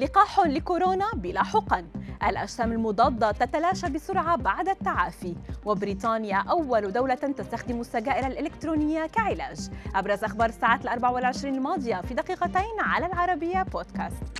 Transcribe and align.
لقاح 0.00 0.40
لكورونا 0.40 1.10
بلا 1.14 1.42
حقن. 1.42 1.86
الأجسام 2.28 2.72
المضادة 2.72 3.30
تتلاشى 3.30 3.86
بسرعة 3.86 4.36
بعد 4.36 4.68
التعافي. 4.68 5.36
وبريطانيا 5.64 6.36
أول 6.36 6.92
دولة 6.92 7.14
تستخدم 7.14 7.80
السجائر 7.80 8.26
الإلكترونية 8.26 9.06
كعلاج. 9.06 9.70
أبرز 9.94 10.24
أخبار 10.24 10.48
الساعات 10.48 10.82
الأربع 10.82 11.10
والعشرين 11.10 11.54
الماضية 11.54 12.00
في 12.00 12.14
دقيقتين 12.14 12.80
على 12.80 13.06
العربية 13.06 13.62
بودكاست. 13.62 14.39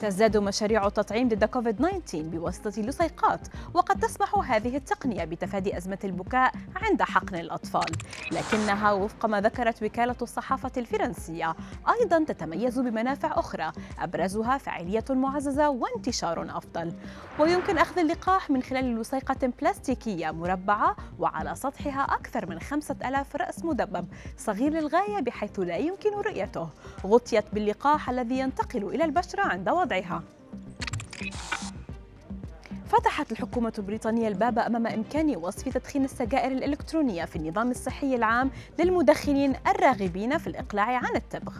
تزداد 0.00 0.36
مشاريع 0.36 0.86
التطعيم 0.86 1.28
ضد 1.28 1.44
كوفيد-19 1.44 2.16
بواسطة 2.16 2.82
لصيقات 2.82 3.40
وقد 3.74 4.00
تسمح 4.00 4.50
هذه 4.50 4.76
التقنية 4.76 5.24
بتفادي 5.24 5.76
أزمة 5.76 5.98
البكاء 6.04 6.52
عند 6.76 7.02
حقن 7.02 7.36
الأطفال. 7.36 7.92
لكنها 8.32 8.92
وفق 8.92 9.26
ما 9.26 9.40
ذكرت 9.40 9.82
وكالة 9.82 10.16
الصحافة 10.22 10.72
الفرنسية 10.76 11.54
أيضا 12.00 12.24
تتميز 12.24 12.78
بمنافع 12.78 13.38
أخرى 13.38 13.72
أبرزها 13.98 14.58
فعالية 14.58 15.04
معززة 15.10 15.68
وانتشار 15.68 16.56
أفضل. 16.56 16.92
ويمكن 17.38 17.78
أخذ 17.78 17.98
اللقاح 17.98 18.50
من 18.50 18.62
خلال 18.62 19.00
لصيقة 19.00 19.52
بلاستيكية 19.60 20.30
مربعة 20.30 20.96
وعلى 21.18 21.54
سطحها 21.54 22.02
أكثر 22.02 22.46
من 22.46 22.60
خمسة 22.60 22.96
ألاف 23.04 23.36
رأس 23.36 23.64
مدبب 23.64 24.08
صغير 24.36 24.72
للغاية 24.72 25.20
بحيث 25.20 25.58
لا 25.58 25.76
يمكن 25.76 26.10
رؤيته. 26.10 26.68
غطيت 27.06 27.44
باللقاح 27.52 28.10
الذي 28.10 28.38
ينتقل 28.38 28.84
إلى 28.84 29.04
البشرة 29.04 29.42
عند 29.42 29.68
وضعها. 29.88 30.22
فتحت 32.88 33.32
الحكومة 33.32 33.72
البريطانية 33.78 34.28
الباب 34.28 34.58
أمام 34.58 34.86
إمكان 34.86 35.36
وصف 35.36 35.68
تدخين 35.68 36.04
السجائر 36.04 36.52
الإلكترونية 36.52 37.24
في 37.24 37.36
النظام 37.36 37.70
الصحي 37.70 38.14
العام 38.14 38.50
للمدخنين 38.78 39.54
الراغبين 39.66 40.38
في 40.38 40.46
الإقلاع 40.46 40.96
عن 40.96 41.16
التبغ 41.16 41.52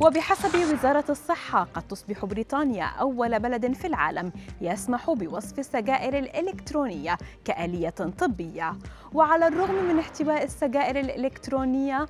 وبحسب 0.00 0.54
وزارة 0.72 1.04
الصحة 1.08 1.68
قد 1.74 1.82
تصبح 1.88 2.24
بريطانيا 2.24 2.84
أول 2.84 3.40
بلد 3.40 3.72
في 3.72 3.86
العالم 3.86 4.32
يسمح 4.60 5.10
بوصف 5.10 5.58
السجائر 5.58 6.18
الإلكترونية 6.18 7.18
كآلية 7.44 7.90
طبية. 7.90 8.72
وعلى 9.12 9.48
الرغم 9.48 9.84
من 9.84 9.98
احتواء 9.98 10.44
السجائر 10.44 11.00
الإلكترونية 11.00 12.06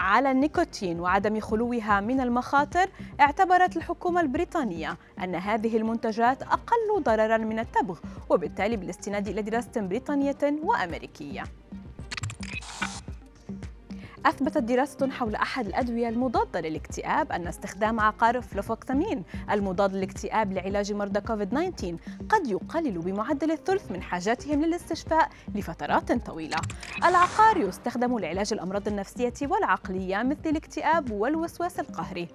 على 0.00 0.30
النيكوتين 0.30 1.00
وعدم 1.00 1.40
خلوها 1.40 2.00
من 2.00 2.20
المخاطر 2.20 2.90
اعتبرت 3.20 3.76
الحكومة 3.76 4.20
البريطانية 4.20 4.96
أن 5.24 5.34
هذه 5.34 5.76
المنتجات 5.76 6.42
أقل 6.42 7.02
ضررا 7.02 7.36
من 7.36 7.58
التبغ 7.58 7.98
وبالتالي 8.30 8.76
بالاستناد 8.76 9.28
إلى 9.28 9.42
دراسة 9.42 9.80
بريطانية 9.80 10.38
وأمريكية. 10.62 11.44
أثبتت 14.26 14.58
دراسة 14.58 15.10
حول 15.10 15.34
أحد 15.34 15.66
الأدوية 15.66 16.08
المضادة 16.08 16.60
للاكتئاب 16.60 17.32
أن 17.32 17.46
استخدام 17.46 18.00
عقار 18.00 18.40
فلوفوكسامين 18.40 19.24
المضاد 19.50 19.94
للاكتئاب 19.94 20.52
لعلاج 20.52 20.92
مرضى 20.92 21.20
كوفيد-19 21.20 21.84
قد 22.28 22.46
يقلل 22.46 22.98
بمعدل 22.98 23.50
الثلث 23.50 23.92
من 23.92 24.02
حاجاتهم 24.02 24.64
للاستشفاء 24.64 25.28
لفترات 25.54 26.12
طويلة. 26.12 26.56
العقار 27.04 27.56
يستخدم 27.56 28.18
لعلاج 28.18 28.52
الأمراض 28.52 28.88
النفسية 28.88 29.34
والعقلية 29.42 30.22
مثل 30.22 30.46
الاكتئاب 30.46 31.10
والوسواس 31.10 31.80
القهري. 31.80 32.28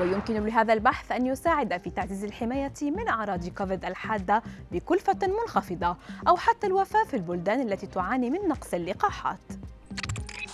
ويمكن 0.00 0.34
لهذا 0.34 0.72
البحث 0.72 1.12
أن 1.12 1.26
يساعد 1.26 1.76
في 1.76 1.90
تعزيز 1.90 2.24
الحماية 2.24 2.72
من 2.82 3.08
أعراض 3.08 3.48
كوفيد 3.48 3.84
الحادة 3.84 4.42
بكلفة 4.72 5.18
منخفضة 5.22 5.96
أو 6.28 6.36
حتى 6.36 6.66
الوفاة 6.66 7.04
في 7.04 7.14
البلدان 7.14 7.60
التي 7.60 7.86
تعاني 7.86 8.30
من 8.30 8.48
نقص 8.48 8.74
اللقاحات. 8.74 9.57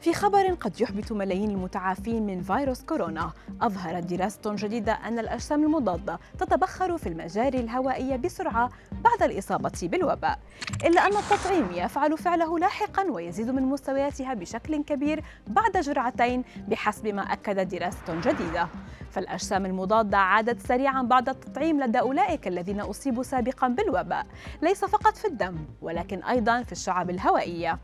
في 0.00 0.14
خبر 0.14 0.54
قد 0.54 0.80
يحبط 0.80 1.12
ملايين 1.12 1.50
المتعافين 1.50 2.26
من 2.26 2.42
فيروس 2.42 2.82
كورونا. 2.82 3.32
أظهرت 3.62 4.04
دراسة 4.04 4.40
جديدة 4.46 4.92
أن 4.92 5.18
الأجسام 5.18 5.64
المضادة 5.64 6.18
تتبخر 6.38 6.98
في 6.98 7.08
المجاري 7.08 7.60
الهوائية 7.60 8.16
بسرعة 8.16 8.70
بعد 8.92 9.30
الإصابة 9.30 9.72
بالوباء. 9.82 10.38
إلا 10.84 11.06
أن 11.06 11.12
التطعيم 11.16 11.66
يفعل 11.72 12.18
فعله 12.18 12.58
لاحقا 12.58 13.04
ويزيد 13.10 13.50
من 13.50 13.62
مستوياتها 13.62 14.34
بشكل 14.34 14.84
كبير 14.84 15.24
بعد 15.46 15.72
جرعتين 15.76 16.44
بحسب 16.68 17.06
ما 17.06 17.22
أكد 17.22 17.68
دراسة 17.68 18.20
جديدة. 18.20 18.68
فالأجسام 19.10 19.66
المضادة 19.66 20.18
عادت 20.18 20.66
سريعا 20.66 21.02
بعد 21.02 21.28
التطعيم 21.28 21.80
لدى 21.80 22.00
أولئك 22.00 22.48
الذين 22.48 22.80
أصيبوا 22.80 23.22
سابقا 23.22 23.68
بالوباء. 23.68 24.26
ليس 24.62 24.84
فقط 24.84 25.16
في 25.16 25.24
الدم 25.24 25.56
ولكن 25.82 26.22
أيضا 26.22 26.62
في 26.62 26.72
الشعب 26.72 27.10
الهوائية. 27.10 27.78